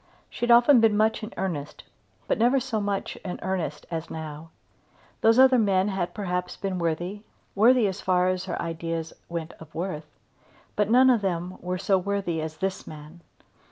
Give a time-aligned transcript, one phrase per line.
[0.31, 1.83] She had often been much in earnest
[2.27, 4.49] but never so much in earnest as now.
[5.21, 7.21] Those other men had perhaps been worthy,
[7.53, 10.09] worthy as far as her ideas went of worth,
[10.75, 13.21] but none of them so worthy as this man.